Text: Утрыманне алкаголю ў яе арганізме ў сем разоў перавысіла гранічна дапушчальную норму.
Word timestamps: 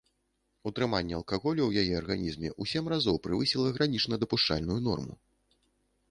Утрыманне 0.69 1.15
алкаголю 1.17 1.61
ў 1.65 1.71
яе 1.83 1.93
арганізме 2.01 2.49
ў 2.51 2.63
сем 2.71 2.89
разоў 2.93 3.19
перавысіла 3.27 3.67
гранічна 3.75 4.15
дапушчальную 4.25 4.79
норму. 4.87 5.15